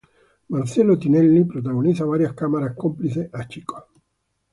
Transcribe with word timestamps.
Marcelo 0.49 0.95
Tinelli 0.97 1.45
protagoniza 1.45 2.05
varias 2.05 2.33
"cámaras 2.33 2.73
cómplices" 2.75 3.29
a 3.31 3.47
chicos. 3.47 3.83